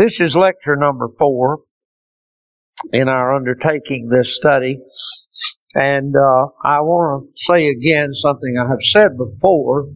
[0.00, 1.58] This is lecture number four
[2.90, 4.80] in our undertaking this study.
[5.74, 9.90] And uh, I want to say again something I have said before,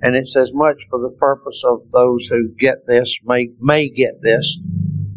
[0.00, 4.22] and it's as much for the purpose of those who get this, may, may get
[4.22, 4.58] this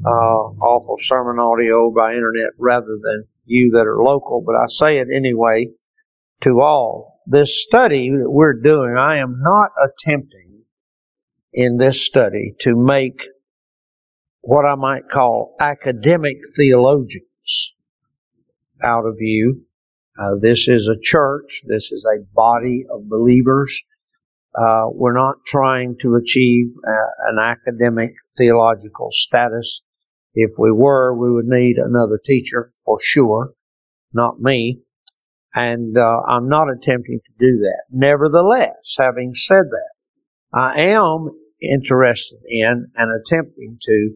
[0.05, 4.65] uh, off of sermon audio by internet rather than you that are local, but I
[4.67, 5.67] say it anyway
[6.41, 7.21] to all.
[7.25, 10.63] This study that we're doing, I am not attempting
[11.54, 13.21] in this study to make
[14.45, 17.76] what I might call academic theologians
[18.84, 19.63] out of you.
[20.20, 21.63] Uh, this is a church.
[21.66, 23.84] This is a body of believers.
[24.54, 26.91] Uh, we're not trying to achieve uh,
[27.27, 29.81] an academic theological status.
[30.35, 33.54] If we were, we would need another teacher for sure,
[34.13, 34.82] not me.
[35.55, 37.85] And uh, I'm not attempting to do that.
[37.90, 39.93] Nevertheless, having said that,
[40.54, 44.12] I am interested in and attempting to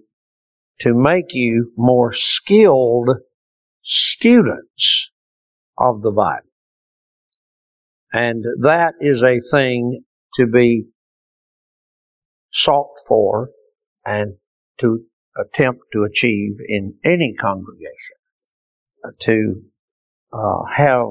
[0.79, 3.09] to make you more skilled
[3.81, 5.11] students
[5.77, 6.47] of the Bible.
[8.11, 10.03] And that is a thing
[10.35, 10.85] to be
[12.51, 13.49] sought for
[14.05, 14.35] and
[14.79, 15.03] to
[15.37, 18.17] attempt to achieve in any congregation.
[19.03, 19.61] Uh, to
[20.33, 21.07] uh, have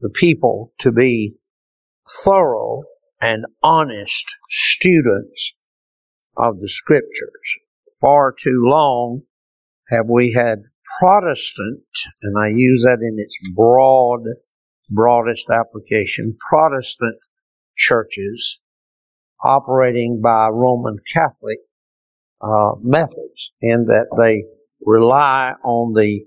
[0.00, 1.36] the people to be
[2.24, 2.82] thorough
[3.20, 5.58] and honest students
[6.36, 7.61] of the scriptures
[8.02, 9.22] far too long
[9.88, 10.58] have we had
[10.98, 11.84] Protestant,
[12.22, 14.24] and I use that in its broad,
[14.90, 17.16] broadest application, Protestant
[17.76, 18.60] churches
[19.42, 21.58] operating by Roman Catholic
[22.40, 24.44] uh, methods in that they
[24.84, 26.24] rely on the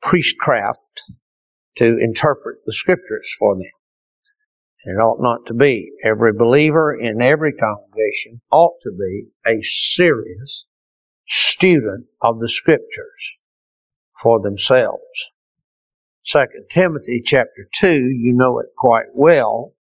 [0.00, 1.02] priestcraft
[1.76, 3.70] to interpret the scriptures for them.
[4.84, 5.92] It ought not to be.
[6.04, 10.66] Every believer in every congregation ought to be a serious
[11.26, 13.40] student of the scriptures
[14.20, 15.32] for themselves.
[16.24, 19.74] Second Timothy chapter 2, you know it quite well,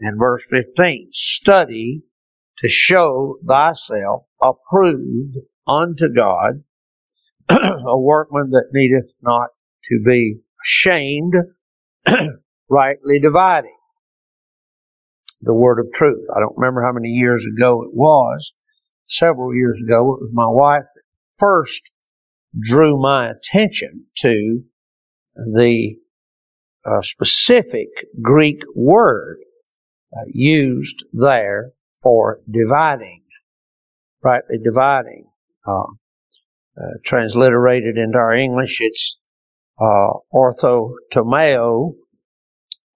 [0.00, 2.02] and verse 15, study
[2.58, 5.36] to show thyself approved
[5.66, 6.64] unto God,
[7.48, 9.48] a workman that needeth not
[9.84, 11.34] to be ashamed,
[12.68, 13.76] rightly dividing
[15.42, 16.26] the word of truth.
[16.34, 18.54] I don't remember how many years ago it was,
[19.06, 20.14] several years ago.
[20.14, 21.02] It was my wife that
[21.38, 21.92] first
[22.58, 24.62] drew my attention to
[25.34, 25.96] the
[26.84, 27.88] uh, specific
[28.20, 29.38] Greek word
[30.14, 33.22] uh, used there for dividing,
[34.22, 35.26] rightly dividing.
[35.66, 35.84] Uh,
[36.74, 39.20] uh transliterated into our English, it's
[39.78, 41.94] uh, orthotomeo,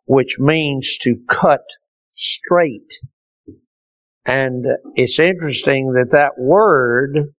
[0.07, 1.65] which means to cut
[2.11, 2.99] straight.
[4.27, 4.67] And
[4.97, 7.33] it's interesting that that word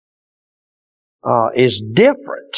[1.24, 2.58] uh, is different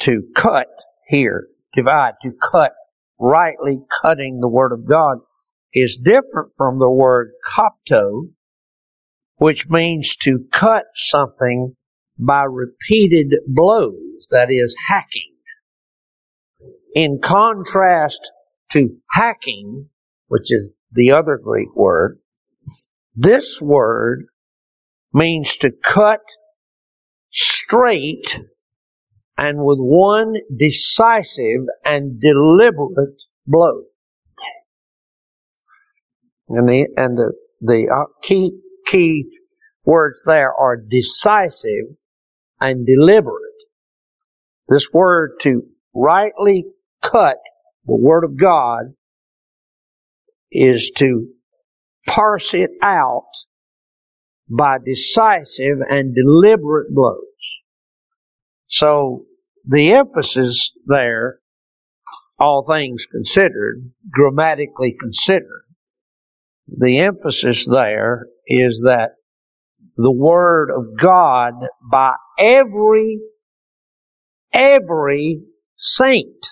[0.00, 0.68] to cut
[1.06, 2.72] here, divide, to cut,
[3.20, 5.18] rightly cutting the Word of God
[5.72, 8.28] is different from the word kopto,
[9.36, 11.74] which means to cut something
[12.18, 15.32] by repeated blows, that is hacking.
[16.94, 18.30] In contrast
[18.72, 19.88] to hacking,
[20.32, 22.18] which is the other Greek word,
[23.14, 24.24] this word
[25.12, 26.22] means to cut
[27.28, 28.40] straight
[29.36, 33.82] and with one decisive and deliberate blow.
[36.48, 39.38] And the, and the, the uh, key, key
[39.84, 41.94] words there are decisive
[42.58, 43.36] and deliberate.
[44.66, 45.64] This word to
[45.94, 46.64] rightly
[47.02, 47.36] cut
[47.84, 48.94] the Word of God
[50.52, 51.28] is to
[52.06, 53.30] parse it out
[54.48, 57.62] by decisive and deliberate blows.
[58.68, 59.24] So
[59.66, 61.38] the emphasis there,
[62.38, 65.64] all things considered, grammatically considered,
[66.66, 69.12] the emphasis there is that
[69.96, 71.54] the Word of God
[71.90, 73.20] by every,
[74.52, 75.44] every
[75.76, 76.46] saint,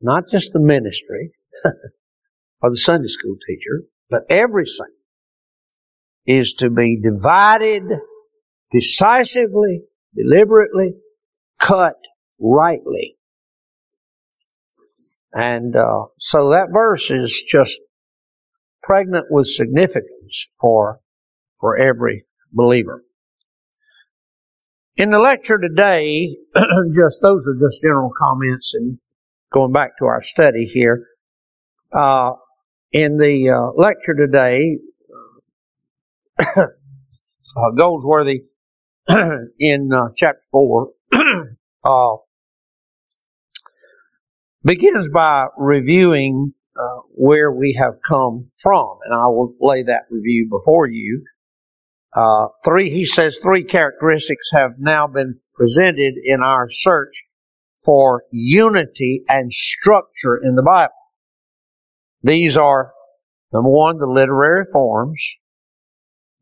[0.00, 1.32] not just the ministry
[1.64, 4.90] or the Sunday school teacher, but every saint
[6.26, 7.84] is to be divided
[8.70, 9.84] decisively,
[10.14, 10.94] deliberately,
[11.58, 11.96] cut
[12.40, 13.16] rightly.
[15.32, 17.80] And uh, so that verse is just
[18.82, 21.00] pregnant with significance for
[21.60, 23.02] for every believer.
[24.96, 26.36] In the lecture today,
[26.94, 28.98] just those are just general comments and
[29.50, 31.06] going back to our study here.
[31.92, 32.32] Uh,
[32.92, 34.78] in the uh, lecture today,
[36.38, 38.44] uh, Goldsworthy
[39.58, 40.90] in uh, chapter 4
[41.84, 42.16] uh,
[44.64, 50.48] begins by reviewing uh, where we have come from, and I will lay that review
[50.50, 51.24] before you.
[52.64, 57.24] Three, he says, three characteristics have now been presented in our search
[57.86, 60.92] for unity and structure in the Bible.
[62.22, 62.92] These are
[63.52, 65.24] number one, the literary forms,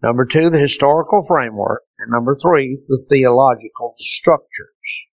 [0.02, 5.11] number two, the historical framework, and number three, the theological structures.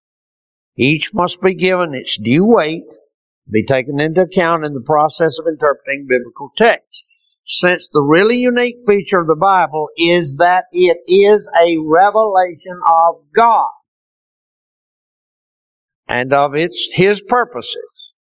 [0.77, 2.85] Each must be given its due weight,
[3.51, 7.05] be taken into account in the process of interpreting biblical texts.
[7.43, 13.15] Since the really unique feature of the Bible is that it is a revelation of
[13.35, 13.67] God
[16.11, 18.17] and of its His purposes.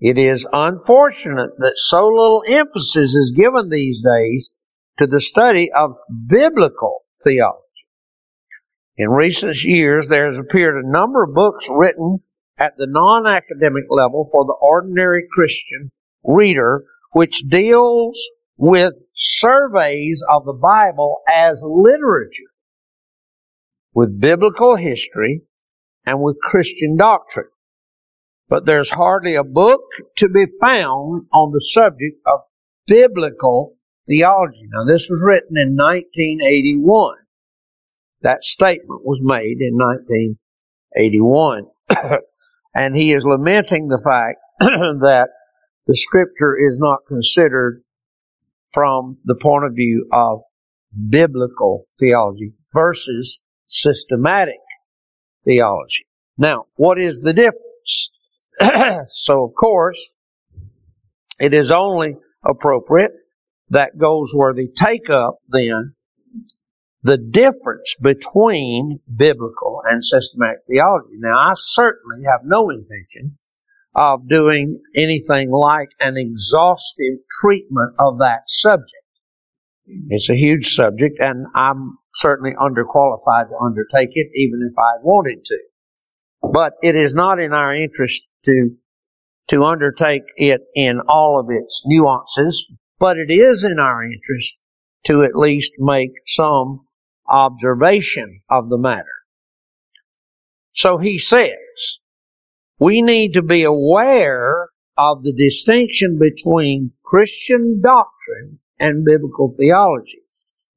[0.00, 4.52] It is unfortunate that so little emphasis is given these days
[4.98, 5.92] to the study of
[6.26, 7.60] biblical theology.
[8.96, 12.18] In recent years, there has appeared a number of books written
[12.58, 15.92] at the non-academic level for the ordinary Christian
[16.24, 18.20] reader, which deals
[18.56, 22.50] with surveys of the Bible as literature,
[23.94, 25.42] with biblical history,
[26.06, 27.48] and with Christian doctrine.
[28.48, 29.82] But there's hardly a book
[30.18, 32.40] to be found on the subject of
[32.86, 34.68] biblical theology.
[34.70, 37.16] Now this was written in 1981.
[38.20, 41.66] That statement was made in 1981.
[42.74, 45.30] and he is lamenting the fact that
[45.86, 47.82] the scripture is not considered
[48.72, 50.40] from the point of view of
[51.08, 54.56] biblical theology versus systematic
[55.44, 56.06] theology.
[56.36, 58.10] Now, what is the difference?
[59.12, 60.10] so, of course,
[61.40, 63.12] it is only appropriate
[63.70, 65.94] that Goldsworthy take up then
[67.02, 71.16] the difference between biblical and systematic theology.
[71.18, 73.38] Now, I certainly have no intention
[73.94, 79.03] of doing anything like an exhaustive treatment of that subject.
[79.86, 85.44] It's a huge subject, and I'm certainly underqualified to undertake it, even if I wanted
[85.44, 85.58] to.
[86.52, 88.76] But it is not in our interest to
[89.48, 94.62] to undertake it in all of its nuances, but it is in our interest
[95.04, 96.86] to at least make some
[97.28, 99.04] observation of the matter.
[100.72, 101.58] So he says,
[102.78, 110.20] we need to be aware of the distinction between Christian doctrine and biblical theology.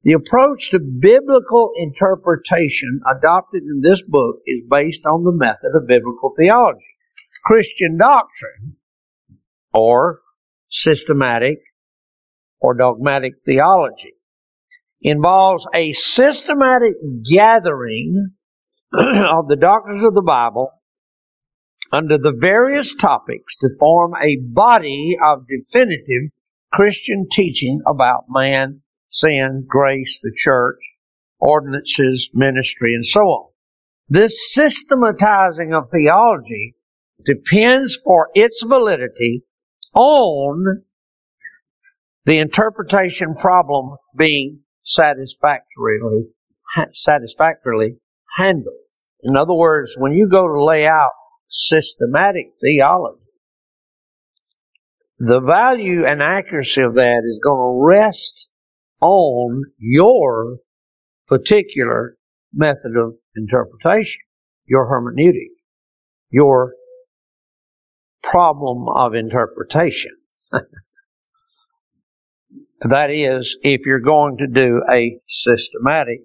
[0.02, 5.88] The approach to biblical interpretation adopted in this book is based on the method of
[5.88, 6.86] biblical theology.
[7.44, 8.76] Christian doctrine,
[9.72, 10.20] or
[10.68, 11.58] systematic
[12.60, 14.14] or dogmatic theology,
[15.00, 16.94] involves a systematic
[17.28, 18.34] gathering
[18.92, 20.70] of the doctrines of the Bible
[21.92, 26.30] under the various topics to form a body of definitive
[26.72, 30.80] Christian teaching about man, sin, grace, the church,
[31.38, 33.50] ordinances, ministry, and so on.
[34.08, 36.74] This systematizing of theology
[37.24, 39.44] depends for its validity
[39.94, 40.64] on
[42.24, 46.28] the interpretation problem being satisfactorily
[46.92, 47.96] satisfactorily
[48.36, 48.76] handled.
[49.22, 51.12] In other words, when you go to lay out
[51.48, 53.22] systematic theology,
[55.18, 58.50] the value and accuracy of that is going to rest
[59.00, 60.58] on your
[61.26, 62.16] particular
[62.52, 64.22] method of interpretation,
[64.66, 65.50] your hermeneutic,
[66.30, 66.74] your
[68.22, 70.12] problem of interpretation.
[72.82, 76.20] That is, if you're going to do a systematic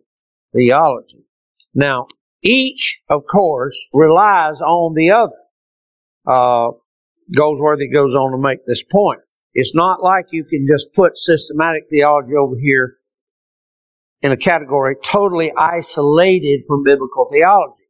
[0.54, 1.26] theology.
[1.74, 2.08] Now,
[2.44, 5.34] each, of course, relies on the other.
[6.28, 6.74] Uh,
[7.36, 9.20] Goldsworthy goes on to make this point.
[9.54, 12.98] It's not like you can just put systematic theology over here
[14.22, 17.84] in a category totally isolated from biblical theology.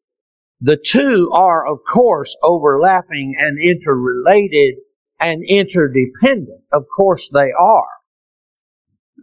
[0.61, 4.75] The two are, of course, overlapping and interrelated
[5.19, 6.63] and interdependent.
[6.71, 7.87] Of course they are.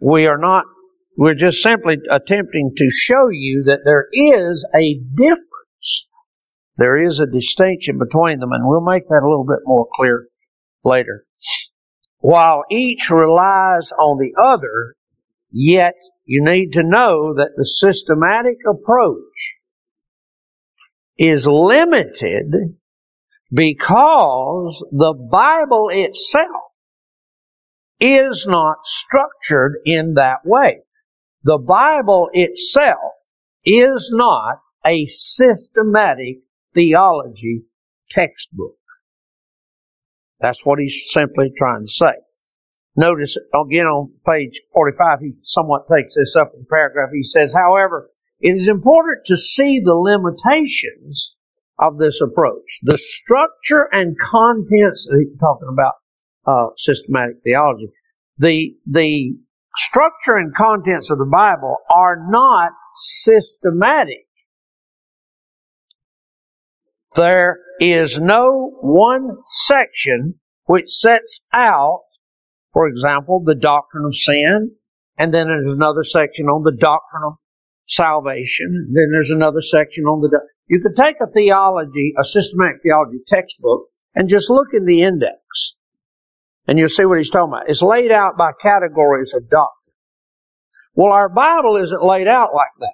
[0.01, 0.65] We are not,
[1.17, 6.10] we're just simply attempting to show you that there is a difference.
[6.77, 10.27] There is a distinction between them, and we'll make that a little bit more clear
[10.83, 11.25] later.
[12.19, 14.95] While each relies on the other,
[15.49, 19.59] yet you need to know that the systematic approach
[21.17, 22.77] is limited
[23.51, 26.71] because the Bible itself
[27.99, 30.81] is not structured in that way.
[31.43, 33.13] The Bible itself
[33.63, 36.39] is not a systematic
[36.73, 37.63] theology
[38.09, 38.77] textbook.
[40.39, 42.13] That's what he's simply trying to say.
[42.95, 47.09] Notice again on page 45, he somewhat takes this up in paragraph.
[47.13, 48.09] He says, however,
[48.41, 51.37] it is important to see the limitations
[51.79, 52.79] of this approach.
[52.83, 55.93] The structure and contents, he's talking about
[56.45, 57.89] uh, systematic theology,
[58.37, 59.37] the, the
[59.75, 64.25] structure and contents of the Bible are not systematic.
[67.15, 72.03] There is no one section which sets out,
[72.71, 74.71] for example, the doctrine of sin,
[75.17, 77.33] and then there's another section on the doctrine of
[77.87, 82.81] salvation, and then there's another section on the, you could take a theology, a systematic
[82.81, 85.77] theology textbook, and just look in the index.
[86.67, 87.69] And you'll see what he's talking about.
[87.69, 89.95] It's laid out by categories of doctrine.
[90.93, 92.93] Well, our Bible isn't laid out like that.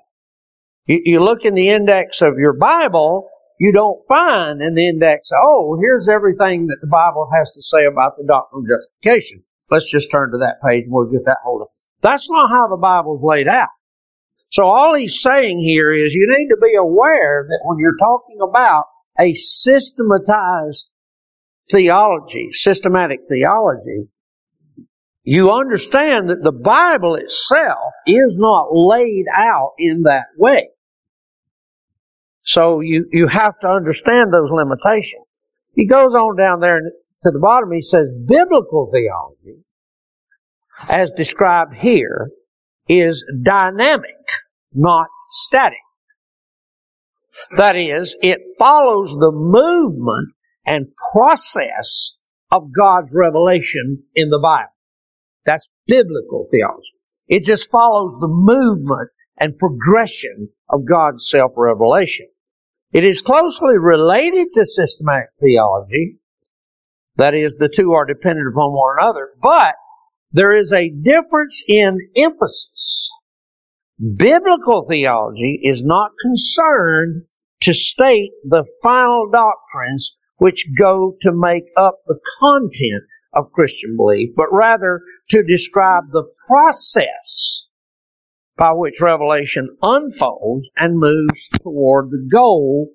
[0.86, 5.32] You, you look in the index of your Bible, you don't find in the index,
[5.36, 9.44] oh, here's everything that the Bible has to say about the doctrine of justification.
[9.70, 11.68] Let's just turn to that page and we'll get that hold of.
[12.02, 13.70] That's not how the Bible's laid out.
[14.50, 18.38] So all he's saying here is you need to be aware that when you're talking
[18.42, 18.86] about
[19.20, 20.90] a systematized
[21.70, 24.08] theology, systematic theology,
[25.24, 30.70] you understand that the Bible itself is not laid out in that way.
[32.48, 35.26] So you, you have to understand those limitations.
[35.76, 39.64] He goes on down there to the bottom, he says biblical theology,
[40.88, 42.30] as described here,
[42.88, 44.16] is dynamic,
[44.74, 45.78] not static.
[47.58, 50.34] That is, it follows the movement
[50.66, 52.18] and process
[52.50, 54.72] of God's revelation in the Bible.
[55.46, 56.94] That's biblical theology.
[57.28, 62.28] It just follows the movement and progression of God's self-revelation.
[62.94, 66.20] It is closely related to systematic theology.
[67.18, 69.76] That is, the two are dependent upon one another, but
[70.32, 73.12] there is a difference in emphasis.
[74.00, 77.24] Biblical theology is not concerned
[77.62, 83.04] to state the final doctrines which go to make up the content
[83.34, 85.02] of Christian belief, but rather
[85.32, 87.67] to describe the process
[88.58, 92.90] by which revelation unfolds and moves toward the goal,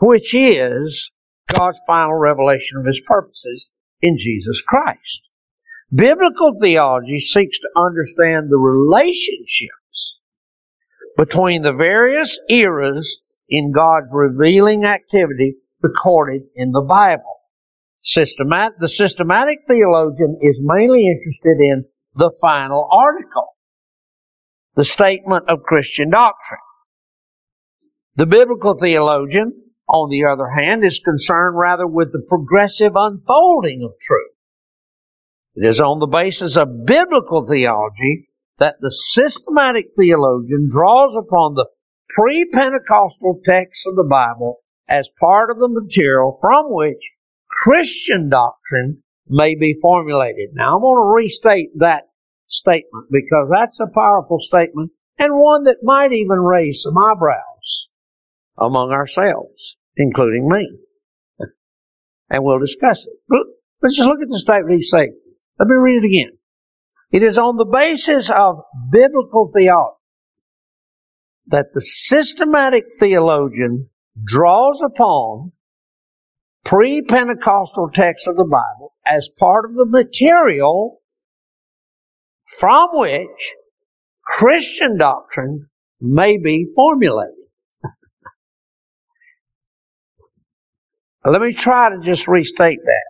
[0.00, 1.12] which is
[1.48, 5.30] God's final revelation of His purposes in Jesus Christ.
[5.94, 10.20] Biblical theology seeks to understand the relationships
[11.16, 17.40] between the various eras in God's revealing activity recorded in the Bible.
[18.04, 23.56] Systemat- the systematic theologian is mainly interested in the final article,
[24.78, 26.60] the statement of Christian doctrine.
[28.14, 33.98] The biblical theologian, on the other hand, is concerned rather with the progressive unfolding of
[34.00, 34.36] truth.
[35.56, 41.66] It is on the basis of biblical theology that the systematic theologian draws upon the
[42.10, 44.58] pre-Pentecostal texts of the Bible
[44.88, 47.10] as part of the material from which
[47.50, 50.50] Christian doctrine may be formulated.
[50.52, 52.04] Now I'm going to restate that
[52.48, 57.90] statement because that's a powerful statement and one that might even raise some eyebrows
[58.58, 60.78] among ourselves, including me.
[62.30, 63.14] and we'll discuss it.
[63.28, 63.46] But
[63.82, 65.16] let's just look at the statement he's saying.
[65.58, 66.38] Let me read it again.
[67.10, 69.94] It is on the basis of biblical theology
[71.46, 73.88] that the systematic theologian
[74.22, 75.52] draws upon
[76.64, 81.00] pre-Pentecostal texts of the Bible as part of the material
[82.48, 83.54] from which
[84.24, 85.68] Christian doctrine
[86.00, 87.34] may be formulated.
[91.24, 93.06] Let me try to just restate that.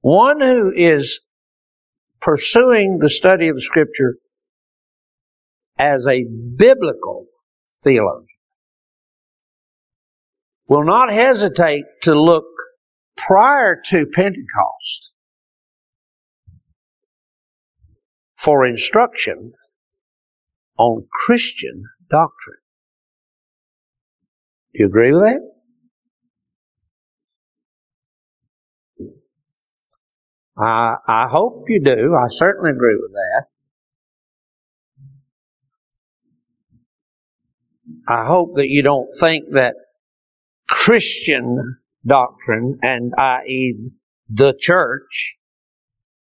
[0.00, 1.20] One who is
[2.20, 4.16] pursuing the study of scripture
[5.78, 7.26] as a biblical
[7.82, 8.26] theologian
[10.68, 12.46] will not hesitate to look
[13.16, 15.11] prior to Pentecost
[18.42, 19.52] for instruction
[20.76, 22.58] on Christian doctrine.
[24.74, 25.40] Do you agree with that?
[30.56, 32.14] I, I hope you do.
[32.14, 33.44] I certainly agree with that.
[38.08, 39.76] I hope that you don't think that
[40.68, 43.92] Christian doctrine, and i.e.
[44.28, 45.38] the church,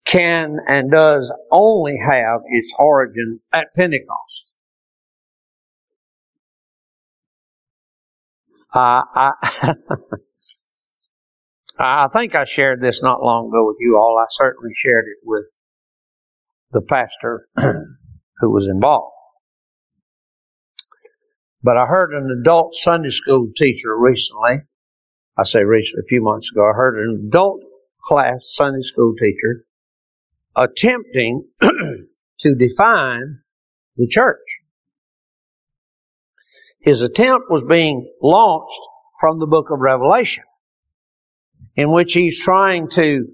[0.05, 4.55] can and does only have its origin at Pentecost.
[8.73, 9.31] Uh, I,
[11.79, 14.17] I think I shared this not long ago with you all.
[14.21, 15.45] I certainly shared it with
[16.71, 19.13] the pastor who was involved.
[21.63, 24.61] But I heard an adult Sunday school teacher recently,
[25.37, 27.63] I say recently, a few months ago, I heard an adult
[28.03, 29.65] class Sunday school teacher
[30.55, 31.47] attempting
[32.39, 33.39] to define
[33.97, 34.61] the church.
[36.79, 38.79] His attempt was being launched
[39.19, 40.43] from the book of Revelation,
[41.75, 43.25] in which he's trying to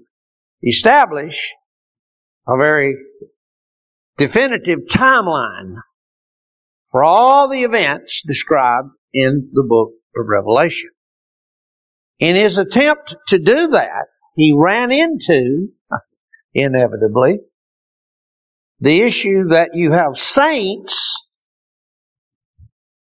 [0.62, 1.54] establish
[2.46, 2.96] a very
[4.16, 5.76] definitive timeline
[6.90, 10.90] for all the events described in the book of Revelation.
[12.18, 15.68] In his attempt to do that, he ran into,
[16.54, 17.40] inevitably,
[18.80, 21.16] the issue that you have saints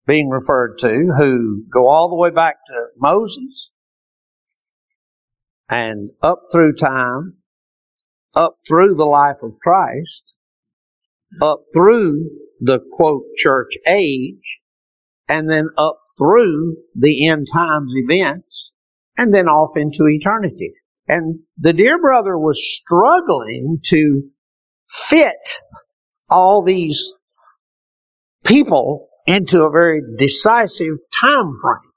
[0.06, 3.72] being referred to who go all the way back to Moses
[5.68, 7.36] and up through time,
[8.34, 10.34] up through the life of Christ,
[11.40, 12.28] up through
[12.60, 14.60] the quote church age,
[15.28, 18.72] and then up through the end times events,
[19.16, 20.74] and then off into eternity.
[21.10, 24.30] And the dear brother was struggling to
[24.88, 25.58] fit
[26.28, 27.12] all these
[28.44, 31.90] people into a very decisive time frame.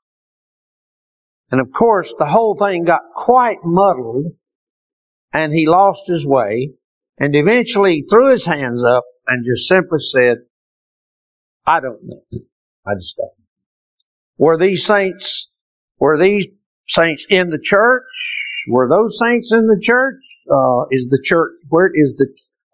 [1.52, 4.34] And of course, the whole thing got quite muddled
[5.32, 6.72] and he lost his way
[7.20, 10.38] and eventually threw his hands up and just simply said,
[11.68, 12.24] I don't know.
[12.84, 13.46] I just don't know.
[14.40, 15.52] Were these saints,
[16.00, 16.48] were these
[16.88, 18.50] saints in the church?
[18.68, 20.22] Were those saints in the church?
[20.50, 22.28] Uh, is the church, where is the,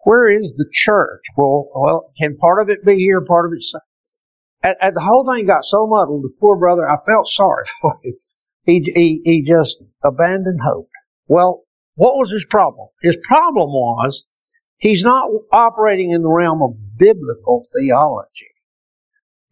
[0.04, 1.22] where is the church?
[1.36, 3.62] Well, well, can part of it be here, part of it,
[4.62, 7.98] and, and the whole thing got so muddled, the poor brother, I felt sorry for
[8.02, 8.14] him.
[8.64, 10.90] He, he, he just abandoned hope.
[11.26, 12.88] Well, what was his problem?
[13.02, 14.24] His problem was
[14.78, 18.48] he's not operating in the realm of biblical theology.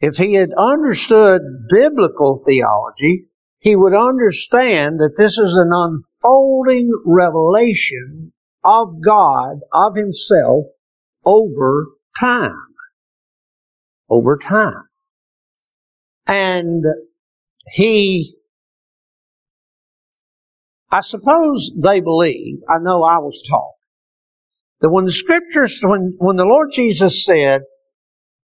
[0.00, 3.27] If he had understood biblical theology,
[3.60, 8.32] he would understand that this is an unfolding revelation
[8.64, 10.66] of God, of himself,
[11.24, 11.86] over
[12.18, 12.74] time.
[14.08, 14.84] Over time.
[16.26, 16.84] And
[17.72, 18.34] he,
[20.90, 23.74] I suppose they believe, I know I was taught,
[24.80, 27.62] that when the scriptures, when, when the Lord Jesus said,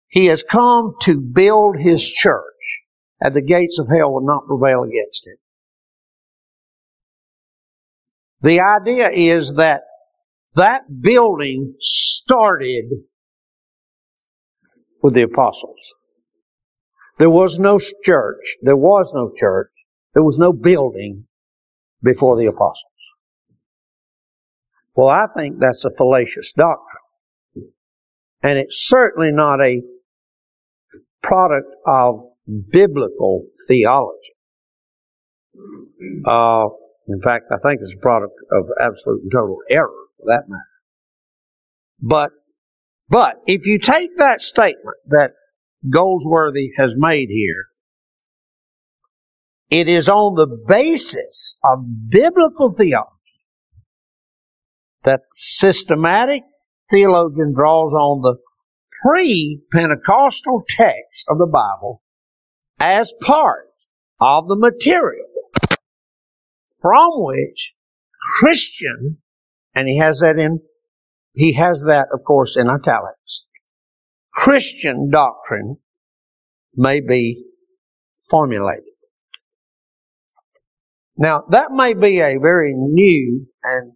[0.07, 2.50] He has come to build His church,
[3.21, 5.37] and the gates of hell will not prevail against it.
[8.41, 9.83] The idea is that
[10.55, 12.85] that building started
[15.03, 15.95] with the apostles.
[17.19, 18.57] There was no church.
[18.63, 19.69] There was no church.
[20.15, 21.27] There was no building
[22.01, 22.85] before the apostles.
[24.95, 27.71] Well, I think that's a fallacious doctrine.
[28.41, 29.83] And it's certainly not a
[31.21, 34.33] product of biblical theology.
[36.25, 36.67] Uh,
[37.07, 40.61] in fact, I think it's a product of absolute and total error for that matter.
[42.01, 42.31] But,
[43.09, 45.33] but if you take that statement that
[45.89, 47.65] Goldsworthy has made here,
[49.69, 53.09] it is on the basis of biblical theology
[55.03, 56.43] that systematic
[56.89, 58.35] theologian draws on the
[59.01, 62.03] pre-Pentecostal text of the Bible
[62.81, 63.69] as part
[64.19, 65.27] of the material
[66.81, 67.75] from which
[68.39, 69.19] Christian,
[69.75, 70.61] and he has that in,
[71.33, 73.45] he has that of course in italics,
[74.33, 75.77] Christian doctrine
[76.75, 77.45] may be
[78.29, 78.85] formulated.
[81.17, 83.91] Now, that may be a very new and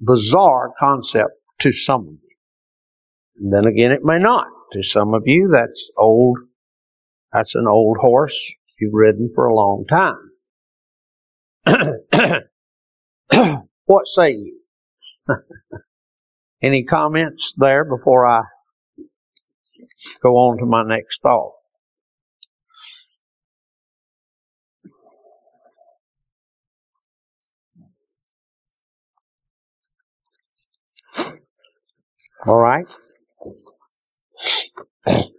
[0.00, 2.36] bizarre concept to some of you.
[3.40, 4.46] And then again, it may not.
[4.72, 6.38] To some of you, that's old,
[7.32, 10.30] that's an old horse you've ridden for a long time.
[13.84, 14.60] what say you?
[16.62, 18.42] Any comments there before I
[20.22, 21.52] go on to my next thought.
[32.46, 32.86] All right.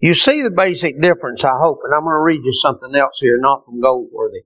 [0.00, 3.18] You see the basic difference, I hope, and I'm going to read you something else
[3.20, 4.42] here, not from Goldsworthy.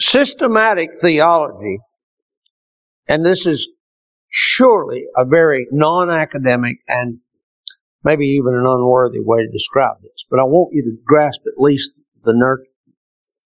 [0.00, 1.78] Systematic theology,
[3.08, 3.68] and this is
[4.28, 7.20] surely a very non-academic and
[8.02, 11.62] maybe even an unworthy way to describe this, but I want you to grasp at
[11.62, 11.92] least
[12.24, 12.64] the ner-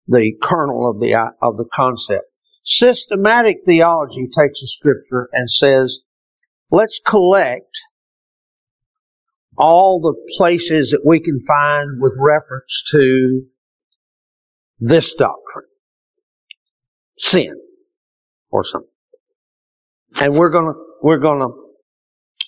[0.07, 2.25] the kernel of the of the concept.
[2.63, 5.99] Systematic theology takes a scripture and says,
[6.69, 7.79] let's collect
[9.57, 13.43] all the places that we can find with reference to
[14.79, 15.67] this doctrine.
[17.17, 17.55] Sin
[18.49, 18.89] or something.
[20.19, 21.49] And we're gonna, we're gonna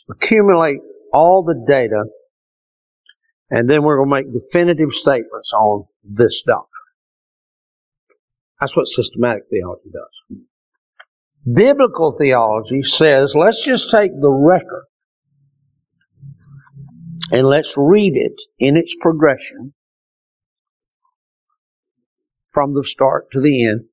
[0.09, 0.79] accumulate
[1.13, 2.05] all the data
[3.49, 6.67] and then we're gonna make definitive statements on this doctrine.
[8.59, 10.39] That's what systematic theology does.
[11.51, 14.85] Biblical theology says, let's just take the record
[17.31, 19.73] and let's read it in its progression
[22.51, 23.85] from the start to the end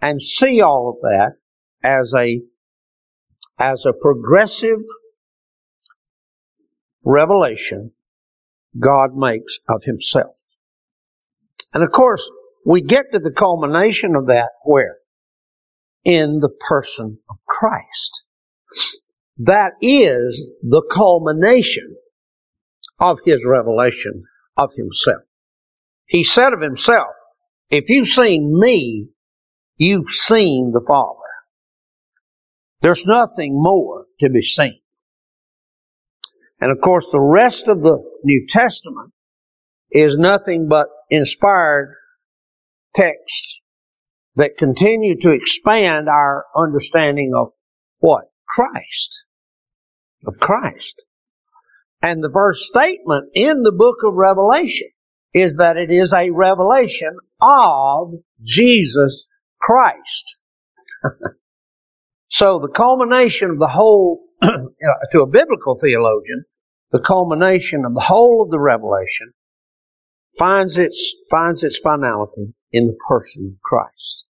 [0.00, 1.34] and see all of that
[1.82, 2.40] as a
[3.58, 4.80] as a progressive
[7.04, 7.92] revelation
[8.78, 10.38] God makes of himself.
[11.72, 12.28] And of course,
[12.66, 14.96] we get to the culmination of that where?
[16.04, 18.24] In the person of Christ.
[19.38, 21.96] That is the culmination
[22.98, 24.24] of his revelation
[24.56, 25.22] of himself.
[26.06, 27.08] He said of himself,
[27.70, 29.08] if you've seen me,
[29.76, 31.20] you've seen the Father.
[32.80, 34.78] There's nothing more to be seen.
[36.60, 39.12] And of course, the rest of the New Testament
[39.90, 41.94] is nothing but inspired
[42.94, 43.60] texts
[44.36, 47.48] that continue to expand our understanding of
[47.98, 48.24] what?
[48.48, 49.24] Christ.
[50.26, 51.05] Of Christ.
[52.02, 54.88] And the first statement in the book of Revelation
[55.32, 59.26] is that it is a revelation of Jesus
[59.60, 60.38] Christ.
[62.28, 66.44] so the culmination of the whole, to a biblical theologian,
[66.92, 69.32] the culmination of the whole of the revelation
[70.38, 74.26] finds its, finds its finality in the person of Christ.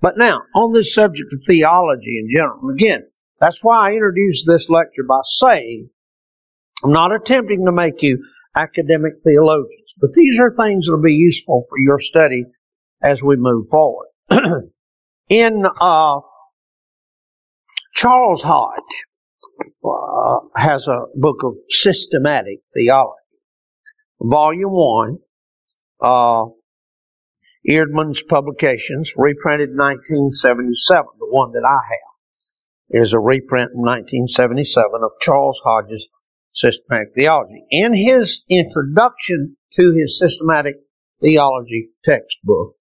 [0.00, 3.08] But now, on this subject of theology in general, again,
[3.40, 5.90] that's why I introduced this lecture by saying
[6.84, 11.14] I'm not attempting to make you academic theologians, but these are things that will be
[11.14, 12.44] useful for your study
[13.02, 14.08] as we move forward.
[15.30, 16.20] In uh,
[17.94, 19.04] Charles Hodge
[19.82, 23.16] uh, has a book of systematic theology,
[24.20, 25.18] volume one,
[26.02, 26.44] uh,
[27.66, 31.06] Eerdmans Publications, reprinted in 1977.
[31.18, 36.10] The one that I have is a reprint from 1977 of Charles Hodge's
[36.54, 37.64] systematic theology.
[37.70, 40.76] In his introduction to his systematic
[41.20, 42.76] theology textbook,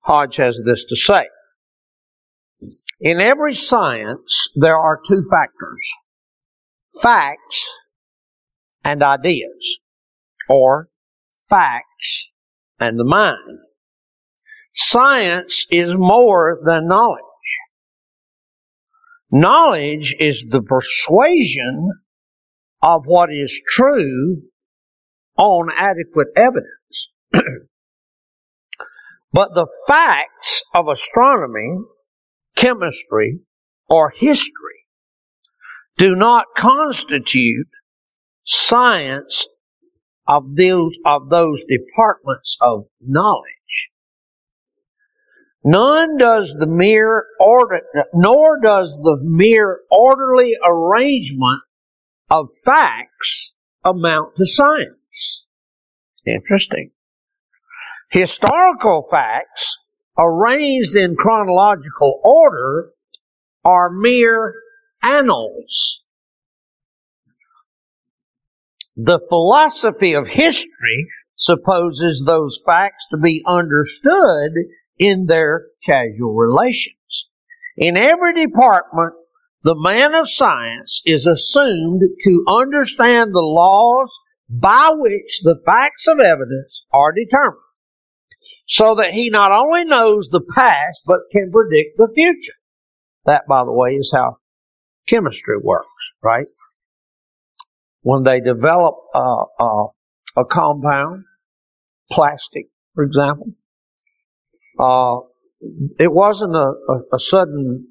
[0.00, 1.28] Hodge has this to say.
[3.00, 5.92] In every science, there are two factors.
[7.00, 7.68] Facts
[8.84, 9.78] and ideas.
[10.48, 10.88] Or
[11.48, 12.32] facts
[12.80, 13.58] and the mind.
[14.72, 17.20] Science is more than knowledge.
[19.30, 21.90] Knowledge is the persuasion
[22.82, 24.42] of what is true
[25.36, 27.12] on adequate evidence.
[29.32, 31.78] but the facts of astronomy,
[32.56, 33.40] chemistry,
[33.88, 34.52] or history
[35.96, 37.68] do not constitute
[38.44, 39.46] science
[40.26, 43.90] of those, of those departments of knowledge.
[45.64, 51.62] None does the mere order, nor does the mere orderly arrangement
[52.32, 55.46] of facts amount to science.
[56.26, 56.90] Interesting.
[58.10, 59.76] Historical facts
[60.16, 62.90] arranged in chronological order
[63.66, 64.54] are mere
[65.02, 66.04] annals.
[68.96, 74.52] The philosophy of history supposes those facts to be understood
[74.98, 77.30] in their causal relations.
[77.76, 79.14] In every department
[79.64, 86.18] the man of science is assumed to understand the laws by which the facts of
[86.18, 87.58] evidence are determined.
[88.66, 92.52] So that he not only knows the past, but can predict the future.
[93.24, 94.38] That, by the way, is how
[95.06, 96.46] chemistry works, right?
[98.00, 99.86] When they develop uh, uh,
[100.36, 101.24] a compound,
[102.10, 103.52] plastic, for example,
[104.78, 105.20] uh,
[106.00, 107.86] it wasn't a, a, a sudden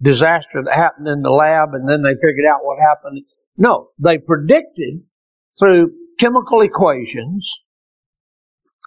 [0.00, 3.24] disaster that happened in the lab and then they figured out what happened.
[3.56, 5.02] No, they predicted
[5.58, 7.50] through chemical equations,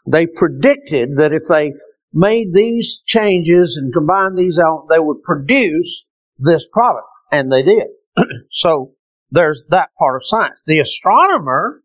[0.06, 1.74] they predicted that if they
[2.14, 6.08] made these changes and combined these out, they would produce
[6.40, 7.08] this product.
[7.32, 7.88] And they did.
[8.52, 8.94] so
[9.32, 10.64] there's that part of science.
[10.66, 11.84] The astronomer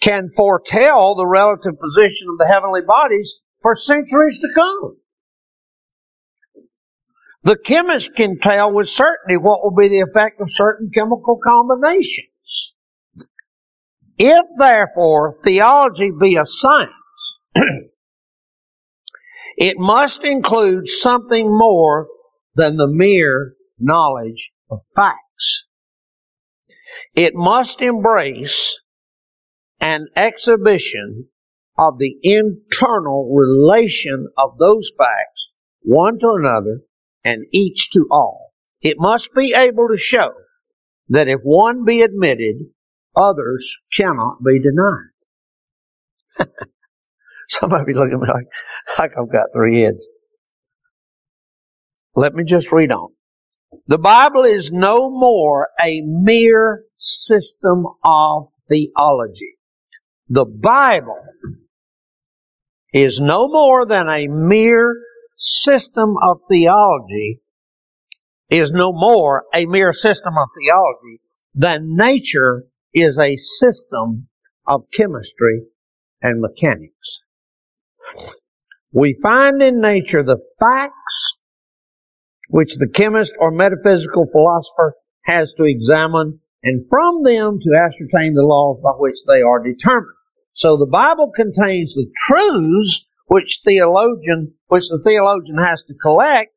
[0.00, 4.96] can foretell the relative position of the heavenly bodies for centuries to come.
[7.44, 12.76] The chemist can tell with certainty what will be the effect of certain chemical combinations.
[14.16, 16.92] If therefore theology be a science,
[19.56, 22.06] it must include something more
[22.54, 25.66] than the mere knowledge of facts.
[27.16, 28.80] It must embrace
[29.80, 31.28] an exhibition
[31.76, 36.82] of the internal relation of those facts, one to another,
[37.24, 38.52] and each to all.
[38.80, 40.32] It must be able to show
[41.08, 42.56] that if one be admitted,
[43.16, 45.12] others cannot be denied.
[47.48, 48.10] Some of at me like,
[48.98, 50.06] like I've got three heads.
[52.14, 53.10] Let me just read on.
[53.86, 59.56] The Bible is no more a mere system of theology.
[60.28, 61.22] The Bible
[62.92, 64.94] is no more than a mere
[65.36, 67.40] system of theology,
[68.52, 71.20] is no more a mere system of theology
[71.54, 74.28] than nature is a system
[74.66, 75.62] of chemistry
[76.20, 77.22] and mechanics.
[78.92, 81.38] We find in nature the facts
[82.50, 88.44] which the chemist or metaphysical philosopher has to examine and from them to ascertain the
[88.44, 90.14] laws by which they are determined.
[90.52, 96.52] So the Bible contains the truths which theologian, which the theologian has to collect,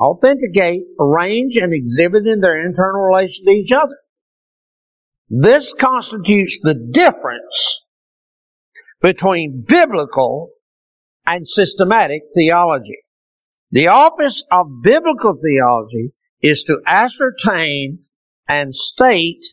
[0.00, 3.96] authenticate, arrange, and exhibit in their internal relation to each other.
[5.30, 7.86] This constitutes the difference
[9.00, 10.50] between biblical
[11.24, 12.98] and systematic theology.
[13.70, 17.98] The office of biblical theology is to ascertain
[18.48, 19.44] and state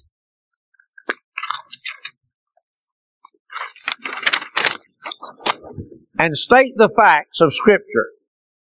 [6.20, 8.10] and state the facts of Scripture.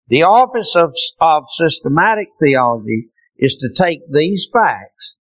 [0.10, 5.16] The office of, of systematic theology is to take these facts,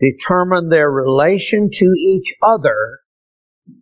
[0.00, 3.00] determine their relation to each other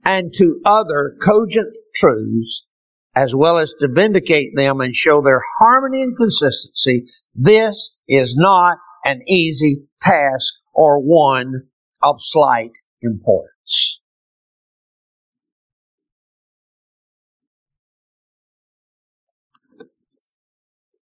[0.04, 2.68] and to other cogent truths,
[3.14, 7.06] as well as to vindicate them and show their harmony and consistency.
[7.34, 11.68] This is not an easy task or one
[12.02, 14.02] of slight importance.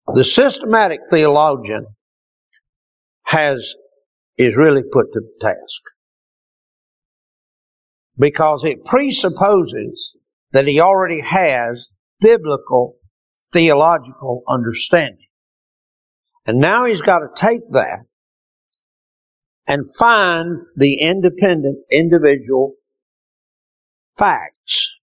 [0.07, 1.87] The systematic theologian
[3.23, 3.75] has,
[4.37, 5.81] is really put to the task.
[8.17, 10.15] Because it presupposes
[10.51, 11.89] that he already has
[12.21, 12.95] biblical
[13.51, 15.27] theological understanding.
[16.45, 18.05] And now he's got to take that
[19.67, 22.75] and find the independent individual
[24.17, 24.93] facts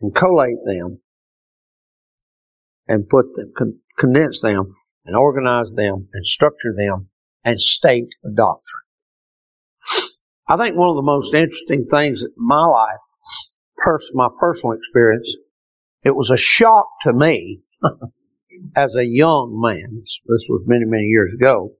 [0.00, 1.00] and collate them
[2.90, 4.74] and put them, con- condense them
[5.06, 7.08] and organize them and structure them
[7.44, 8.82] and state a doctrine.
[10.48, 12.98] I think one of the most interesting things in my life,
[13.76, 15.36] pers- my personal experience,
[16.02, 17.60] it was a shock to me
[18.76, 20.00] as a young man.
[20.00, 21.74] This, this was many, many years ago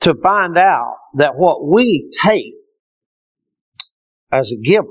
[0.00, 2.54] to find out that what we take
[4.32, 4.88] as a given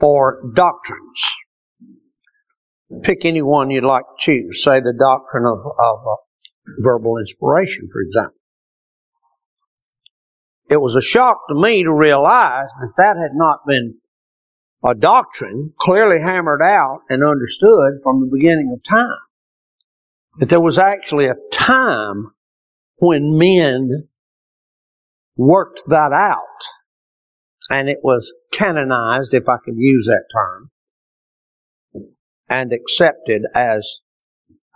[0.00, 1.36] for doctrines
[3.02, 4.62] pick any one you'd like to choose.
[4.62, 6.16] Say the doctrine of, of uh,
[6.80, 8.34] verbal inspiration, for example.
[10.70, 13.98] It was a shock to me to realize that that had not been
[14.84, 19.18] a doctrine clearly hammered out and understood from the beginning of time.
[20.38, 22.32] That there was actually a time
[22.96, 24.08] when men
[25.36, 26.42] worked that out
[27.70, 30.70] and it was canonized, if I can use that term,
[32.48, 34.00] and accepted as,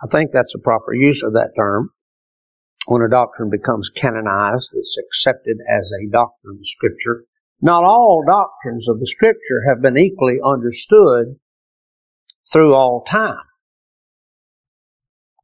[0.03, 1.91] I think that's a proper use of that term.
[2.85, 7.25] When a doctrine becomes canonized, it's accepted as a doctrine of Scripture.
[7.61, 11.39] Not all doctrines of the Scripture have been equally understood
[12.51, 13.45] through all time.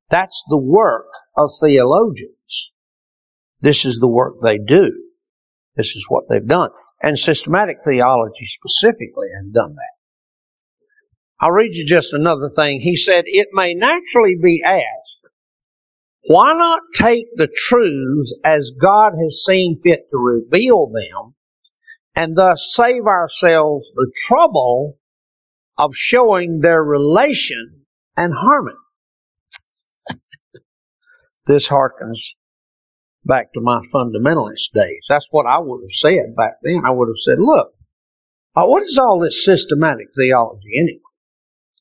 [0.10, 2.74] That's the work of theologians.
[3.62, 4.92] This is the work they do.
[5.76, 6.72] This is what they've done.
[7.02, 9.99] And systematic theology specifically has done that.
[11.40, 12.82] I'll read you just another thing.
[12.82, 15.26] He said, it may naturally be asked,
[16.28, 21.36] why not take the truths as God has seen fit to reveal them
[22.16, 24.98] and thus save ourselves the trouble
[25.78, 27.86] of showing their relation
[28.18, 28.76] and harmony.
[31.48, 32.36] this harkens
[33.24, 35.06] back to my fundamentalist days.
[35.08, 36.84] That's what I would have said back then.
[36.86, 37.74] I would have said, look,
[38.56, 41.00] uh, what is all this systematic theology anyway?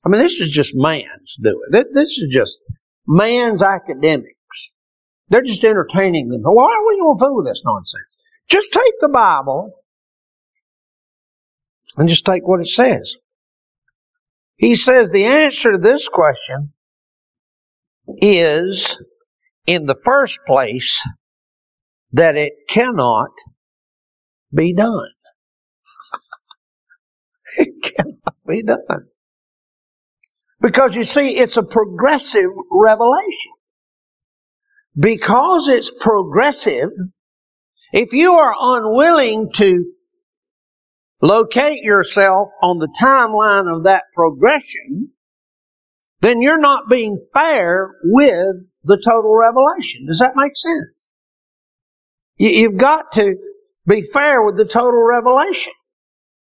[0.09, 1.69] I mean, this is just man's doing.
[1.71, 2.61] This is just
[3.07, 4.71] man's academics.
[5.29, 6.41] They're just entertaining them.
[6.45, 8.07] Why are we going to fool with this nonsense?
[8.49, 9.75] Just take the Bible
[11.99, 13.17] and just take what it says.
[14.57, 16.73] He says the answer to this question
[18.23, 18.99] is,
[19.67, 21.07] in the first place,
[22.13, 23.33] that it cannot
[24.55, 25.13] be done.
[27.59, 29.09] it cannot be done.
[30.69, 33.53] Because you see, it's a progressive revelation.
[34.95, 36.91] Because it's progressive,
[37.95, 39.91] if you are unwilling to
[41.23, 45.13] locate yourself on the timeline of that progression,
[46.21, 50.07] then you're not being fair with the total revelation.
[50.07, 51.11] Does that make sense?
[52.37, 53.37] You've got to
[53.87, 55.73] be fair with the total revelation.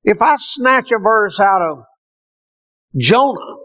[0.04, 1.86] If I snatch a verse out of
[2.98, 3.59] Jonah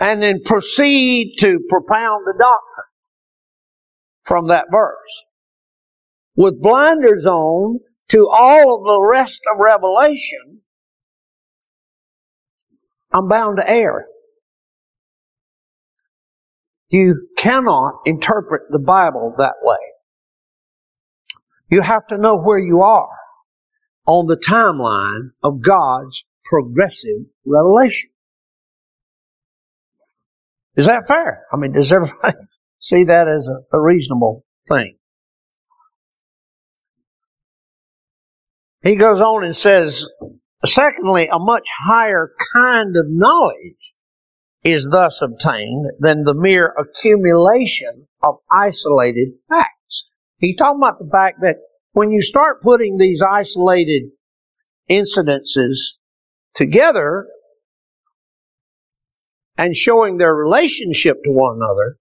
[0.00, 2.86] and then proceed to propound the doctrine
[4.24, 5.24] from that verse
[6.36, 7.80] with blinders on
[8.10, 10.60] to all of the rest of Revelation,
[13.12, 14.06] I'm bound to err.
[16.88, 19.78] You cannot interpret the Bible that way.
[21.68, 23.08] You have to know where you are
[24.06, 28.10] on the timeline of God's progressive revelation.
[30.76, 31.44] Is that fair?
[31.52, 32.36] I mean, does everybody
[32.78, 34.96] see that as a, a reasonable thing?
[38.82, 40.06] He goes on and says,
[40.64, 43.94] secondly, a much higher kind of knowledge
[44.62, 50.10] is thus obtained than the mere accumulation of isolated facts.
[50.38, 51.56] He's talking about the fact that
[51.92, 54.10] when you start putting these isolated
[54.90, 55.94] incidences
[56.54, 57.26] together
[59.58, 61.98] and showing their relationship to one another,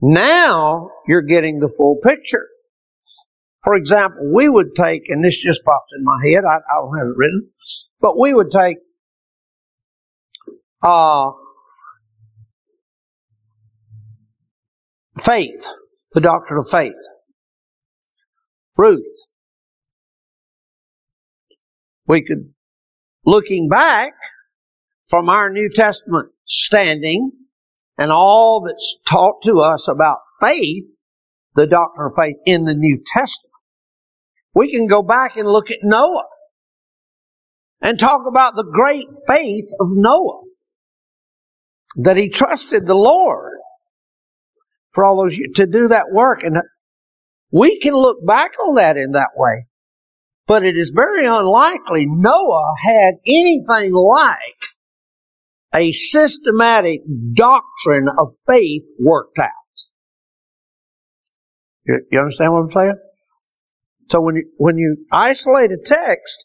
[0.00, 2.48] now you're getting the full picture.
[3.62, 6.98] For example, we would take, and this just popped in my head, I, I don't
[6.98, 7.48] have it written,
[8.00, 8.78] but we would take
[10.82, 11.30] uh,
[15.20, 15.64] faith,
[16.12, 16.96] the doctrine of faith.
[18.76, 19.06] Ruth.
[22.08, 22.52] We could,
[23.24, 24.14] looking back
[25.06, 27.32] from our New Testament standing
[27.98, 30.84] and all that's taught to us about faith,
[31.54, 33.52] the doctrine of faith in the New Testament,
[34.54, 36.26] we can go back and look at Noah
[37.80, 40.42] and talk about the great faith of Noah.
[41.96, 43.58] That he trusted the Lord
[44.92, 46.42] for all those to do that work.
[46.42, 46.56] And
[47.50, 49.66] we can look back on that in that way.
[50.46, 54.71] But it is very unlikely Noah had anything like
[55.74, 57.00] a systematic
[57.32, 59.50] doctrine of faith worked out.
[61.86, 62.98] You, you understand what I'm saying?
[64.10, 66.44] So when you, when you isolate a text,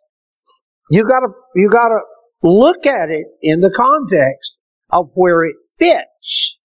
[0.89, 1.99] you gotta, you gotta
[2.41, 4.59] look at it in the context
[4.89, 6.59] of where it fits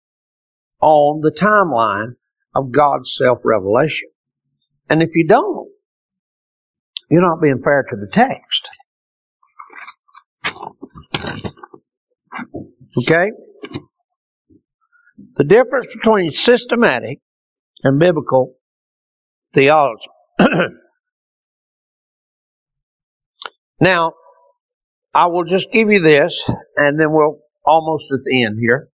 [0.81, 2.15] on the timeline
[2.55, 4.11] of God's self-revelation.
[4.89, 5.69] And if you don't,
[7.11, 8.69] you're not being fair to the text.
[12.99, 13.31] Okay?
[15.37, 17.21] The difference between systematic
[17.85, 18.55] and biblical
[19.53, 20.09] theology.
[23.83, 24.13] Now,
[25.13, 28.89] I will just give you this, and then we'll almost at the end here.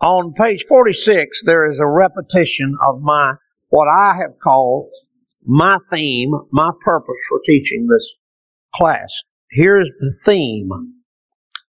[0.00, 3.34] On page 46, there is a repetition of my,
[3.68, 4.88] what I have called
[5.44, 8.14] my theme, my purpose for teaching this
[8.74, 9.12] class.
[9.50, 10.70] Here's the theme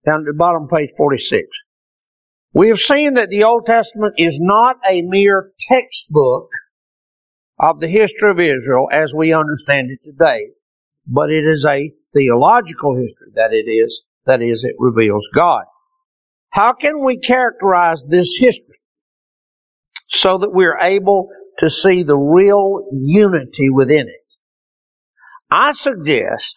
[0.05, 1.47] down at the bottom of page 46.
[2.53, 6.49] We have seen that the Old Testament is not a mere textbook
[7.59, 10.49] of the history of Israel as we understand it today
[11.07, 15.65] but it is a theological history that it is, that is, it reveals God.
[16.49, 18.79] How can we characterize this history
[20.07, 21.29] so that we're able
[21.59, 24.33] to see the real unity within it?
[25.49, 26.55] I suggest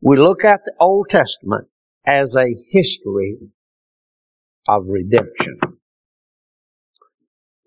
[0.00, 1.68] we look at the Old Testament
[2.06, 3.38] as a history
[4.68, 5.58] of redemption.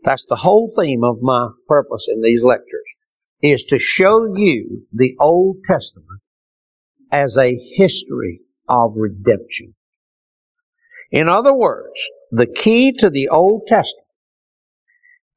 [0.04, 2.94] That's the whole theme of my purpose in these lectures
[3.42, 6.22] is to show you the Old Testament
[7.12, 9.76] as a history of redemption.
[11.12, 12.00] In other words,
[12.32, 14.08] the key to the Old Testament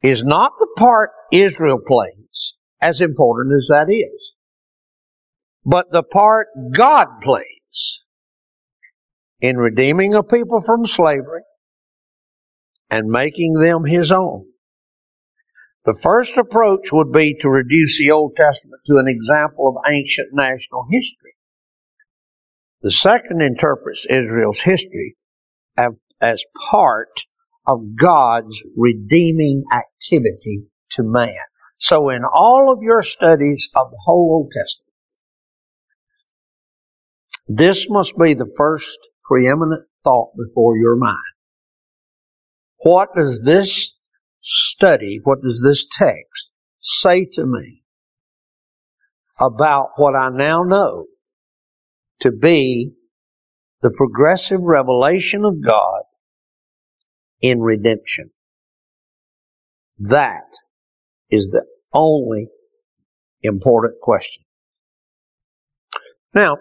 [0.02, 4.34] is not the part Israel plays, as important as that is,
[5.64, 8.02] but the part God plays
[9.40, 11.42] in redeeming a people from slavery
[12.90, 14.46] and making them his own.
[15.84, 20.28] The first approach would be to reduce the Old Testament to an example of ancient
[20.32, 21.34] national history.
[22.82, 25.16] The second interprets Israel's history
[26.20, 27.20] as part
[27.66, 31.34] of God's redeeming activity to man.
[31.78, 34.88] So in all of your studies of the whole Old Testament,
[37.46, 41.18] this must be the first preeminent thought before your mind.
[42.78, 44.00] What does this
[44.40, 47.82] study, what does this text say to me
[49.40, 51.06] about what I now know
[52.20, 52.92] to be
[53.82, 56.02] the progressive revelation of God
[57.40, 58.30] in redemption?
[59.98, 60.46] That
[61.30, 62.48] is the only
[63.42, 64.44] important question.
[66.34, 66.58] Now,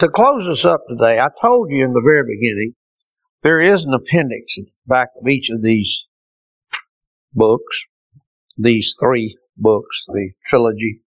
[0.00, 2.74] to close us up today, I told you in the very beginning,
[3.42, 6.06] there is an appendix at the back of each of these
[7.34, 7.84] books,
[8.56, 11.02] these three books, the trilogy.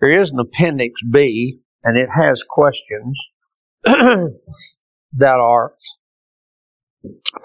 [0.00, 3.20] There is an appendix B, and it has questions
[3.84, 4.32] that
[5.22, 5.74] are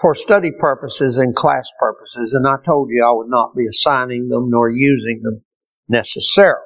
[0.00, 4.28] for study purposes and class purposes, and I told you I would not be assigning
[4.28, 5.44] them nor using them
[5.88, 6.62] necessarily.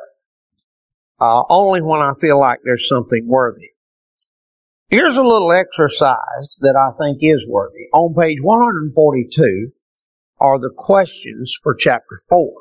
[1.21, 3.71] Uh, only when I feel like there's something worthy.
[4.91, 7.87] Here's a little exercise that I think is worthy.
[7.93, 9.71] On page 142
[10.41, 12.53] are the questions for chapter 4.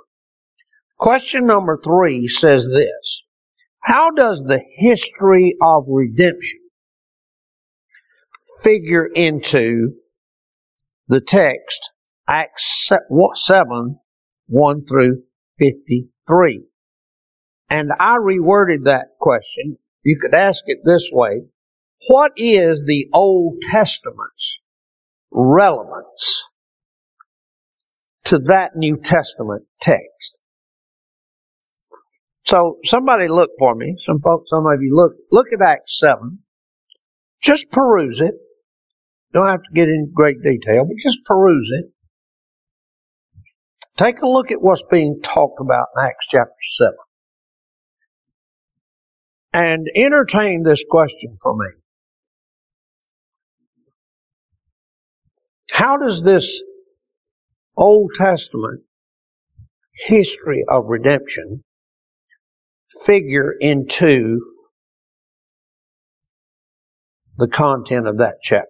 [1.00, 3.26] Question number 3 says this.
[3.82, 6.60] How does the history of redemption
[8.62, 9.96] figure into
[11.08, 11.94] the text
[12.28, 12.92] Acts
[13.34, 13.96] 7,
[14.46, 15.24] 1 through
[15.58, 16.62] 53?
[17.72, 19.80] And I reworded that question.
[20.04, 21.42] You could ask it this way.
[22.08, 24.64] What is the Old Testament's
[25.32, 26.50] relevance
[28.26, 30.40] to that New Testament text?
[32.44, 33.98] So somebody look for me.
[34.00, 36.40] Some folks, some of you look, look at Acts 7.
[37.42, 38.36] Just peruse it.
[39.34, 41.92] Don't have to get in great detail, but just peruse it.
[43.98, 46.94] Take a look at what's being talked about in Acts chapter 7.
[49.54, 51.68] And entertain this question for me.
[55.80, 56.62] How does this
[57.78, 58.84] Old Testament
[59.94, 61.64] history of redemption
[63.06, 64.42] figure into
[67.38, 68.68] the content of that chapter?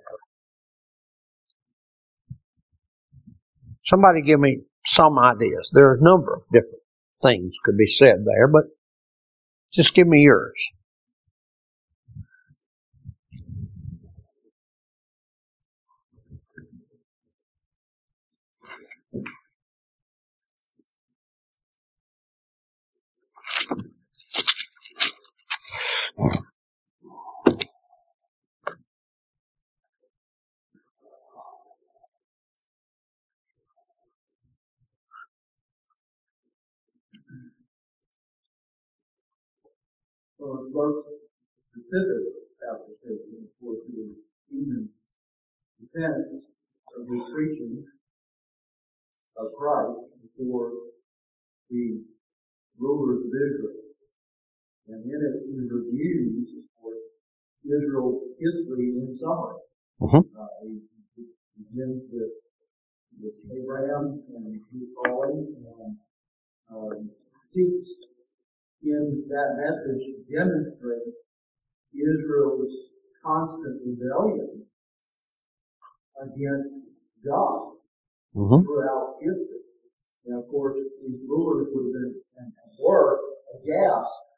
[3.84, 5.72] Somebody give me some ideas.
[5.74, 6.84] There are a number of different
[7.24, 8.66] things could be said there, but
[9.74, 10.64] just give me yours.
[26.20, 26.32] Well,
[40.60, 41.08] its most
[41.72, 42.24] specific
[42.68, 44.18] application, course, is
[44.48, 45.08] Stephen's
[45.80, 46.52] defense
[46.98, 47.86] of the preaching
[49.38, 50.72] of Christ before
[51.70, 52.04] the
[52.78, 53.89] rulers of Israel.
[54.88, 57.04] And in it, he reviews, of course,
[57.66, 59.62] Israel's history in summary.
[60.02, 60.24] Mm-hmm.
[60.34, 61.26] Uh, he
[61.58, 62.34] begins with,
[63.22, 64.74] with Abraham and his
[65.04, 65.98] calling and
[66.72, 67.10] um,
[67.44, 67.96] seeks
[68.82, 71.14] in that message to demonstrate
[71.94, 72.72] Israel's
[73.24, 74.64] constant rebellion
[76.24, 76.76] against
[77.26, 77.78] God
[78.36, 78.64] mm-hmm.
[78.64, 79.60] throughout history.
[80.26, 83.20] And of course, these rulers would have been and were
[83.56, 84.29] aghast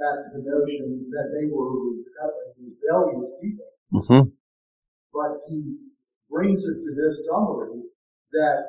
[0.00, 1.96] at the notion that they were
[2.60, 3.70] rebellious people.
[3.92, 4.28] Mm-hmm.
[5.12, 5.76] But he
[6.30, 7.82] brings it to this summary
[8.32, 8.60] that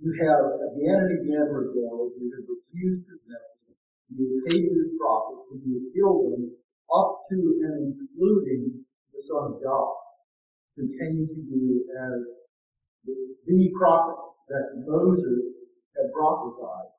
[0.00, 3.48] you have again and again rebelled, you have refused to them,
[4.16, 6.56] you have hated the prophets and you have killed them
[6.94, 9.94] up to and including the Son of God,
[10.74, 12.18] continue to do as
[13.04, 13.14] the,
[13.46, 14.16] the prophet
[14.48, 15.62] that Moses
[15.96, 16.90] had prophesied.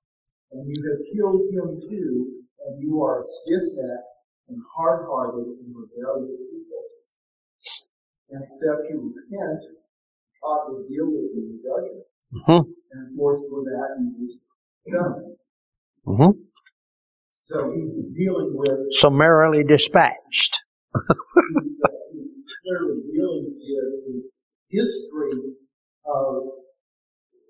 [0.52, 4.14] And you have killed him too, and you are stiff-necked
[4.50, 6.74] and hard-hearted and rebellious people.
[8.32, 9.62] And except you repent,
[10.42, 12.06] God will deal with you in judgment.
[12.34, 12.70] Mm-hmm.
[12.92, 14.40] And of course, for that, he was
[14.92, 15.36] done.
[16.08, 16.40] Mm-hmm.
[17.34, 20.64] So he's dealing with, Summarily dispatched.
[20.94, 22.32] he's
[22.64, 24.24] clearly dealing with the
[24.70, 25.40] history
[26.06, 26.44] of,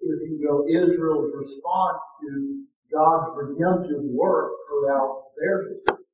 [0.01, 6.05] if you will, Israel's response to God's redemptive work throughout their history.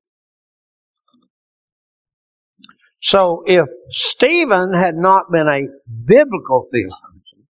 [3.02, 5.68] So if Stephen had not been a
[6.06, 7.48] biblical theologian,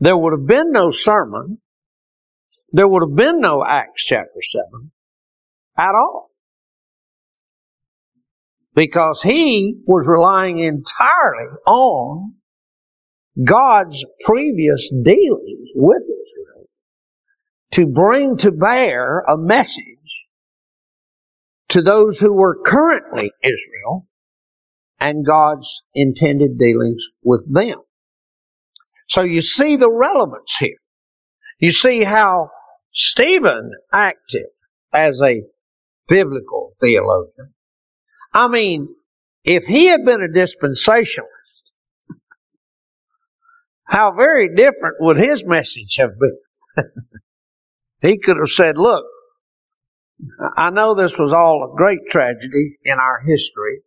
[0.00, 1.58] there would have been no sermon.
[2.72, 4.90] There would have been no Acts chapter 7
[5.78, 6.30] at all.
[8.74, 12.34] Because he was relying entirely on
[13.42, 16.51] God's previous dealings with Israel
[17.72, 20.28] to bring to bear a message
[21.70, 24.06] to those who were currently Israel
[25.00, 27.78] and God's intended dealings with them.
[29.08, 30.76] So you see the relevance here.
[31.58, 32.50] You see how
[32.92, 34.46] Stephen acted
[34.92, 35.42] as a
[36.08, 37.54] biblical theologian.
[38.34, 38.88] I mean,
[39.44, 41.72] if he had been a dispensationalist,
[43.84, 46.38] how very different would his message have been?
[48.02, 49.04] he could have said, look,
[50.56, 53.80] I know this was all a great tragedy in our history,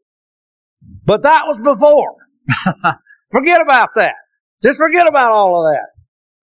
[1.04, 2.16] but that was before.
[3.32, 4.16] forget about that.
[4.64, 5.88] Just forget about all of that.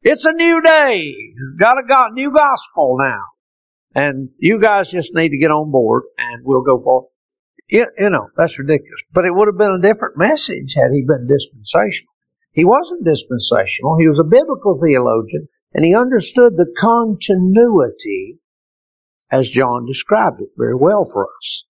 [0.02, 1.14] It's a new day.
[1.58, 3.22] Got a got new gospel now.
[3.94, 7.08] And you guys just need to get on board and we'll go forward.
[7.68, 9.00] You, you know, that's ridiculous.
[9.12, 12.12] But it would have been a different message had he been dispensational.
[12.52, 13.96] He wasn't dispensational.
[13.98, 18.38] He was a biblical theologian and he understood the continuity
[19.30, 21.66] as John described it very well for us.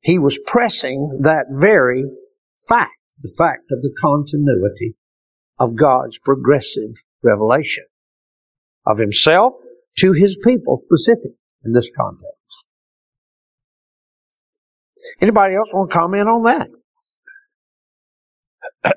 [0.00, 2.04] He was pressing that very
[2.68, 4.96] fact, the fact of the continuity
[5.58, 7.84] of God's progressive revelation
[8.86, 9.54] of himself
[9.98, 12.34] to his people specifically in this context.
[15.20, 16.42] Anybody else want to comment on
[18.84, 18.84] that?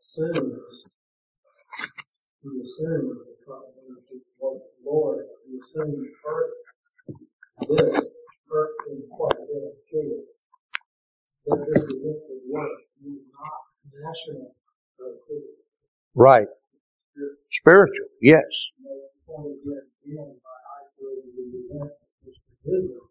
[0.00, 0.88] assumes,
[2.42, 6.54] he assumes the problem of the Lord, he assumes first
[7.68, 8.10] this,
[8.48, 9.72] first is quite a bit of.
[11.46, 12.70] That this redemptive work
[13.04, 13.60] is not
[13.98, 14.54] national
[14.98, 15.18] or.
[16.14, 16.46] Right.
[17.50, 18.70] Spiritual, yes.
[19.28, 23.10] Only yet again by isolating the events of history of Israel,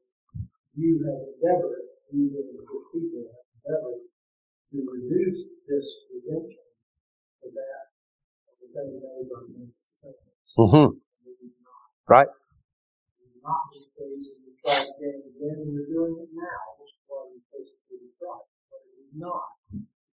[0.75, 2.63] you have endeavored, you and the
[2.93, 4.10] people have endeavored
[4.71, 6.65] to reduce this redemption
[7.43, 7.85] to that
[8.47, 9.75] of the thing made by men's
[10.57, 10.99] Mm-hmm.
[12.07, 12.27] Right.
[13.43, 17.03] Not the case, you try again and again, and you're doing it now, which is
[17.07, 18.51] why we face it with Christ.
[18.67, 19.47] But it is not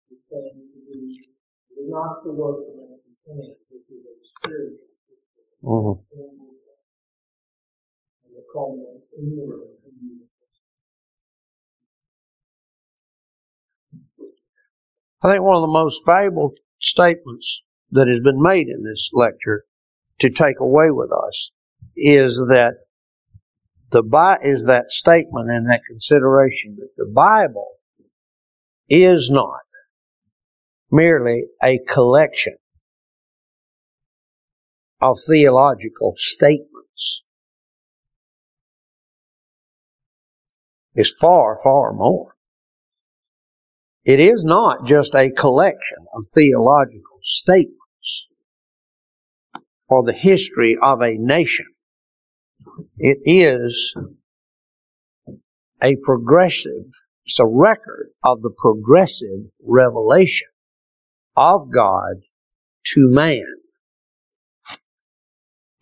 [0.08, 3.60] the thing to do, it is not the work of man's hands.
[3.70, 4.88] This is a spiritual
[5.62, 5.94] Mm-hmm.
[8.24, 9.78] and the culminates in the room.
[15.22, 17.62] I think one of the most valuable statements
[17.92, 19.64] that has been made in this lecture
[20.18, 21.52] to take away with us
[21.96, 22.74] is that
[23.90, 27.68] the Bi- is that statement and that consideration that the Bible
[28.88, 29.60] is not
[30.90, 32.56] merely a collection
[35.00, 37.24] of theological statements.
[40.94, 42.34] It's far, far more.
[44.04, 48.28] It is not just a collection of theological statements
[49.88, 51.66] or the history of a nation.
[52.98, 53.94] It is
[55.80, 56.86] a progressive,
[57.24, 60.48] it's a record of the progressive revelation
[61.36, 62.22] of God
[62.94, 63.44] to man.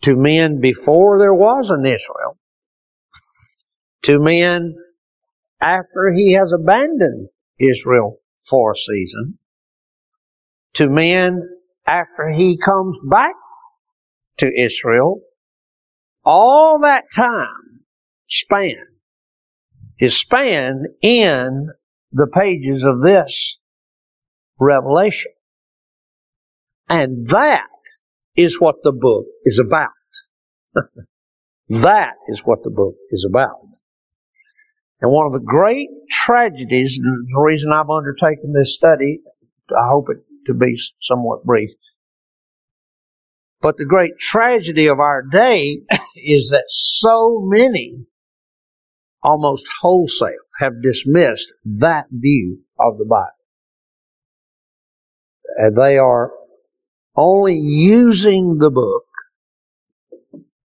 [0.03, 2.37] To men before there was an Israel.
[4.03, 4.75] To men
[5.59, 7.29] after he has abandoned
[7.61, 9.37] Israel for a season.
[10.75, 11.41] To men
[11.85, 13.35] after he comes back
[14.37, 15.21] to Israel.
[16.23, 17.83] All that time
[18.27, 18.85] span
[19.99, 21.69] is spanned in
[22.11, 23.59] the pages of this
[24.59, 25.31] revelation.
[26.89, 27.67] And that
[28.35, 29.89] is what the book is about.
[31.69, 33.67] that is what the book is about.
[35.01, 39.21] And one of the great tragedies, the reason I've undertaken this study,
[39.69, 41.71] I hope it to be somewhat brief.
[43.61, 45.81] But the great tragedy of our day
[46.15, 48.05] is that so many,
[49.23, 53.31] almost wholesale, have dismissed that view of the Bible.
[55.57, 56.31] And they are
[57.15, 59.05] only using the book,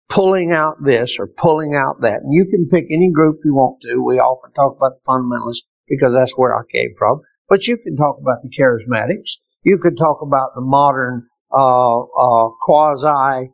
[0.09, 2.21] pulling out this or pulling out that.
[2.21, 4.03] And you can pick any group you want to.
[4.03, 7.21] We often talk about the fundamentalists because that's where I came from.
[7.49, 9.37] But you can talk about the charismatics.
[9.63, 13.51] You could talk about the modern uh, uh, quasi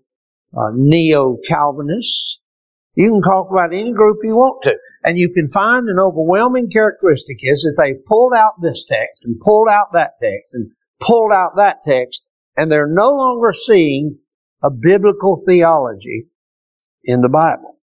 [0.56, 2.42] uh, neo Calvinists.
[2.96, 4.78] You can talk about any group you want to.
[5.04, 9.40] And you can find an overwhelming characteristic is that they've pulled out this text and
[9.40, 12.26] pulled out that text and pulled out that text,
[12.56, 14.20] and they're no longer seeing
[14.62, 16.28] a biblical theology
[17.04, 17.78] in the Bible.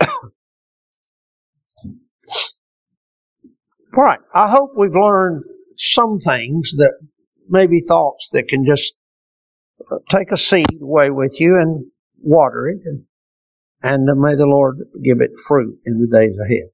[0.00, 0.08] All
[3.96, 4.20] right.
[4.34, 5.44] I hope we've learned
[5.76, 6.92] some things that
[7.48, 8.94] maybe thoughts that can just
[9.90, 11.86] uh, take a seed away with you and
[12.20, 13.04] water it and,
[13.82, 16.70] and may the Lord give it fruit in the days ahead.